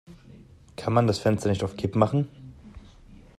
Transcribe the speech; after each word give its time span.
Kann 0.77 0.93
man 0.93 1.05
das 1.05 1.19
Fenster 1.19 1.47
nicht 1.49 1.63
auf 1.63 1.77
Kipp 1.77 1.95
machen? 1.95 2.27